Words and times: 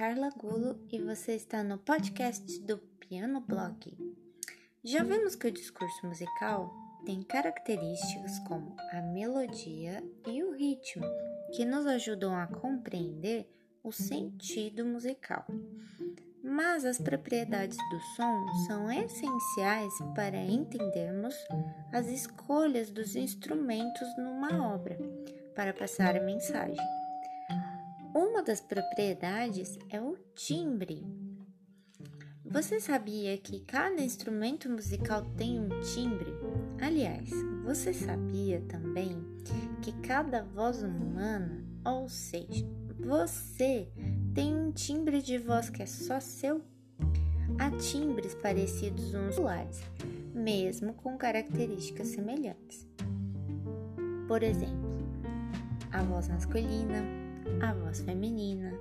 Carla 0.00 0.30
Gulo 0.30 0.80
e 0.90 0.98
você 0.98 1.32
está 1.34 1.62
no 1.62 1.76
podcast 1.76 2.58
do 2.60 2.78
Piano 2.78 3.38
Blog. 3.38 3.94
Já 4.82 5.02
vimos 5.02 5.34
que 5.34 5.48
o 5.48 5.52
discurso 5.52 6.06
musical 6.06 6.74
tem 7.04 7.22
características 7.22 8.38
como 8.48 8.74
a 8.92 9.02
melodia 9.02 10.02
e 10.26 10.42
o 10.42 10.52
ritmo, 10.52 11.04
que 11.54 11.66
nos 11.66 11.84
ajudam 11.84 12.34
a 12.34 12.46
compreender 12.46 13.46
o 13.84 13.92
sentido 13.92 14.86
musical. 14.86 15.44
Mas 16.42 16.86
as 16.86 16.96
propriedades 16.96 17.76
do 17.90 18.00
som 18.16 18.46
são 18.66 18.90
essenciais 18.90 19.92
para 20.14 20.38
entendermos 20.38 21.34
as 21.92 22.06
escolhas 22.06 22.90
dos 22.90 23.16
instrumentos 23.16 24.08
numa 24.16 24.66
obra 24.74 24.96
para 25.54 25.74
passar 25.74 26.16
a 26.16 26.22
mensagem. 26.22 26.99
Uma 28.14 28.42
das 28.42 28.60
propriedades 28.60 29.78
é 29.88 30.00
o 30.00 30.16
timbre. 30.34 31.06
Você 32.44 32.80
sabia 32.80 33.38
que 33.38 33.60
cada 33.60 34.02
instrumento 34.02 34.68
musical 34.68 35.24
tem 35.36 35.60
um 35.60 35.68
timbre? 35.80 36.32
Aliás, 36.80 37.30
você 37.64 37.92
sabia 37.92 38.60
também 38.62 39.24
que 39.80 39.92
cada 40.02 40.42
voz 40.42 40.82
humana, 40.82 41.64
ou 41.84 42.08
seja, 42.08 42.66
você 42.98 43.88
tem 44.34 44.56
um 44.56 44.72
timbre 44.72 45.22
de 45.22 45.38
voz 45.38 45.70
que 45.70 45.82
é 45.82 45.86
só 45.86 46.18
seu? 46.18 46.62
Há 47.60 47.70
timbres 47.76 48.34
parecidos 48.34 49.14
uns 49.14 49.38
aos 49.38 49.80
mesmo 50.34 50.94
com 50.94 51.16
características 51.16 52.08
semelhantes. 52.08 52.88
Por 54.26 54.42
exemplo, 54.42 54.90
a 55.92 56.02
voz 56.02 56.28
masculina, 56.28 57.19
a 57.60 57.72
voz 57.72 58.00
feminina, 58.00 58.72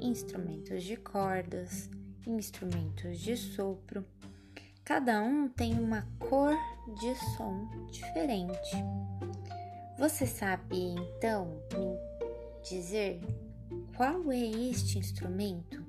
instrumentos 0.00 0.82
de 0.84 0.96
cordas, 0.96 1.90
instrumentos 2.26 3.18
de 3.18 3.36
sopro. 3.36 4.04
Cada 4.84 5.22
um 5.22 5.48
tem 5.48 5.78
uma 5.78 6.06
cor 6.18 6.56
de 7.00 7.14
som 7.36 7.68
diferente. 7.90 8.76
Você 9.98 10.26
sabe 10.26 10.94
então 10.94 11.46
me 11.72 11.96
dizer 12.68 13.20
qual 13.96 14.32
é 14.32 14.40
este 14.40 14.98
instrumento? 14.98 15.81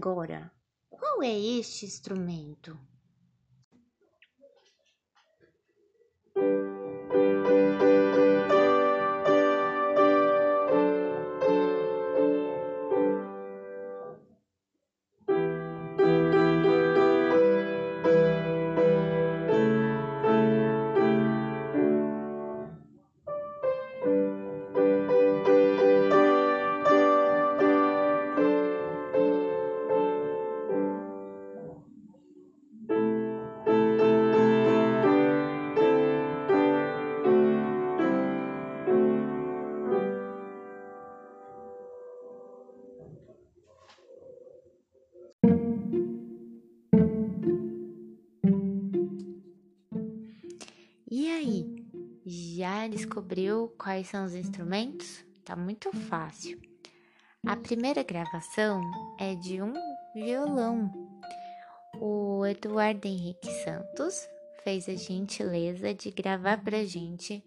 Agora, 0.00 0.50
qual 0.88 1.22
é 1.22 1.38
este 1.38 1.84
instrumento? 1.84 2.74
Já 52.30 52.86
descobriu 52.86 53.74
quais 53.76 54.06
são 54.06 54.24
os 54.24 54.34
instrumentos? 54.34 55.24
Tá 55.44 55.56
muito 55.56 55.90
fácil. 55.92 56.60
A 57.44 57.56
primeira 57.56 58.04
gravação 58.04 58.80
é 59.18 59.34
de 59.34 59.60
um 59.60 59.72
violão. 60.14 60.92
O 62.00 62.46
Eduardo 62.46 63.08
Henrique 63.08 63.50
Santos 63.64 64.28
fez 64.62 64.88
a 64.88 64.94
gentileza 64.94 65.92
de 65.92 66.10
gravar 66.10 66.62
pra 66.62 66.84
gente 66.84 67.42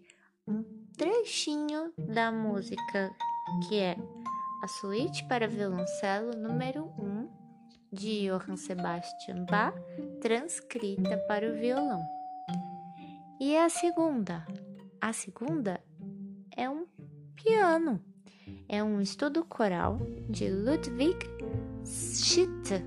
um 0.46 0.62
trechinho 0.96 1.92
da 1.96 2.30
música 2.30 3.10
que 3.66 3.78
é 3.78 3.96
a 4.62 4.68
Suíte 4.68 5.24
para 5.24 5.48
Violoncelo 5.48 6.32
número 6.36 6.92
1 6.98 7.44
de 7.92 8.28
Johann 8.28 8.56
Sebastian 8.56 9.46
Bach, 9.48 9.74
transcrita 10.20 11.16
para 11.28 11.50
o 11.50 11.54
violão. 11.54 12.02
E 13.40 13.56
a 13.56 13.68
segunda? 13.68 14.44
A 15.04 15.12
segunda 15.12 15.84
é 16.56 16.66
um 16.70 16.86
piano. 17.36 18.00
É 18.66 18.82
um 18.82 19.02
estudo 19.02 19.44
coral 19.44 19.98
de 20.30 20.48
Ludwig 20.48 21.18
Schitte. 21.84 22.82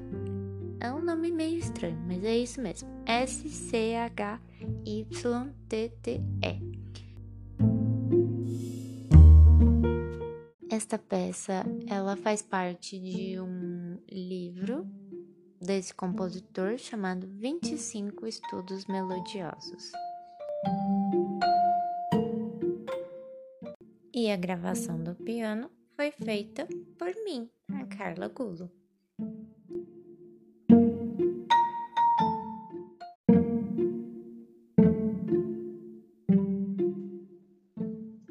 É 0.79 0.91
um 0.91 0.99
nome 0.99 1.31
meio 1.31 1.59
estranho, 1.59 2.03
mas 2.07 2.23
é 2.23 2.35
isso 2.35 2.59
mesmo. 2.59 2.89
S-C-H-Y-T-T-E. 3.05 4.17
Esta 10.71 10.97
peça, 10.97 11.63
ela 11.85 12.17
faz 12.17 12.41
parte 12.41 12.99
de 12.99 13.39
um 13.39 13.99
livro 14.09 14.87
desse 15.61 15.93
compositor 15.93 16.79
chamado 16.79 17.27
25 17.27 18.25
Estudos 18.25 18.87
Melodiosos. 18.87 19.91
E 24.27 24.29
a 24.29 24.35
gravação 24.35 25.01
do 25.01 25.15
piano 25.15 25.71
foi 25.95 26.11
feita 26.11 26.67
por 26.99 27.07
mim, 27.23 27.49
a 27.71 27.85
Carla 27.85 28.27
Gulo. 28.27 28.69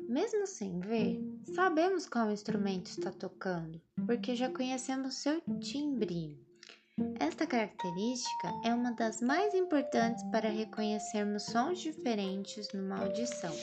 Mesmo 0.06 0.46
sem 0.46 0.80
ver, 0.80 1.18
sabemos 1.54 2.06
qual 2.06 2.30
instrumento 2.30 2.88
está 2.88 3.10
tocando, 3.10 3.80
porque 4.04 4.36
já 4.36 4.50
conhecemos 4.50 5.14
seu 5.14 5.40
timbre. 5.60 6.38
Esta 7.18 7.46
característica 7.46 8.52
é 8.66 8.74
uma 8.74 8.92
das 8.92 9.22
mais 9.22 9.54
importantes 9.54 10.22
para 10.24 10.50
reconhecermos 10.50 11.44
sons 11.44 11.78
diferentes 11.78 12.68
numa 12.74 12.98
audição. 12.98 13.54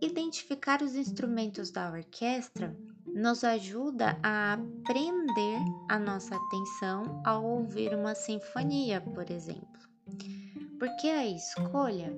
Identificar 0.00 0.82
os 0.82 0.94
instrumentos 0.94 1.70
da 1.70 1.90
orquestra 1.90 2.76
nos 3.06 3.44
ajuda 3.44 4.18
a 4.22 4.58
prender 4.84 5.60
a 5.88 5.98
nossa 5.98 6.34
atenção 6.36 7.22
ao 7.24 7.44
ouvir 7.44 7.94
uma 7.94 8.14
sinfonia, 8.14 9.00
por 9.00 9.30
exemplo. 9.30 9.88
Porque 10.78 11.08
a 11.08 11.26
escolha 11.26 12.12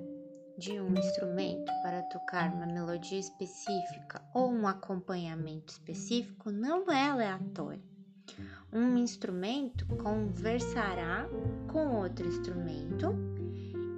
de 0.57 0.79
um 0.79 0.93
instrumento 0.97 1.71
para 1.83 2.01
tocar 2.03 2.53
uma 2.53 2.65
melodia 2.65 3.19
específica 3.19 4.21
ou 4.33 4.51
um 4.51 4.67
acompanhamento 4.67 5.71
específico 5.71 6.51
não 6.51 6.91
é 6.91 7.09
aleatória 7.09 7.81
um 8.71 8.97
instrumento 8.97 9.85
conversará 9.97 11.27
com 11.71 11.95
outro 11.95 12.27
instrumento, 12.27 13.15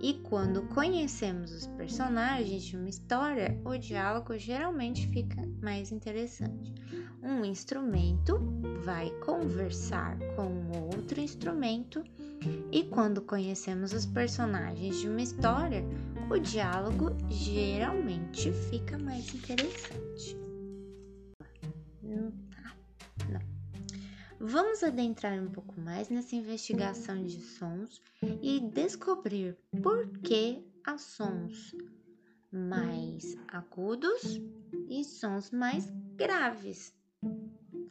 e 0.02 0.14
quando 0.24 0.62
conhecemos 0.70 1.52
os 1.52 1.68
personagens 1.68 2.64
de 2.64 2.78
uma 2.78 2.90
história, 2.90 3.60
o 3.66 3.78
diálogo 3.78 4.38
geralmente 4.38 5.08
fica 5.08 5.46
mais 5.62 5.92
interessante. 5.92 6.74
Um 7.22 7.44
instrumento 7.44 8.40
vai 8.84 9.10
conversar 9.26 10.18
com 10.36 10.72
outro 10.94 11.20
instrumento, 11.20 12.04
e 12.72 12.84
quando 12.86 13.22
conhecemos 13.22 13.92
os 13.92 14.06
personagens 14.06 15.02
de 15.02 15.10
uma 15.10 15.22
história, 15.22 15.84
o 16.30 16.40
diálogo 16.40 17.12
geralmente 17.30 18.52
fica 18.70 18.98
mais 18.98 19.34
interessante. 19.34 20.38
Vamos 24.40 24.82
adentrar 24.84 25.38
um 25.38 25.50
pouco 25.50 25.80
mais 25.82 26.08
nessa 26.08 26.34
investigação 26.34 27.26
de 27.26 27.42
sons 27.42 28.02
e 28.42 28.60
descobrir 28.60 29.58
por 29.82 30.08
que 30.20 30.64
há 30.86 30.98
sons 30.98 31.76
mais 32.52 33.38
agudos 33.48 34.42
e 34.90 35.04
sons 35.04 35.52
mais 35.52 35.90
graves. 36.16 36.94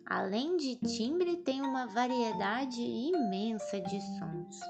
Além 0.06 0.56
de 0.56 0.77
timbre, 0.77 1.37
tem 1.37 1.61
uma 1.61 1.87
variedade 1.87 2.81
imensa 2.81 3.81
de 3.81 4.00
sons. 4.19 4.61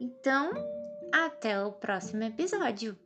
Então, 0.00 0.50
até 1.12 1.62
o 1.64 1.72
próximo 1.72 2.24
episódio! 2.24 2.98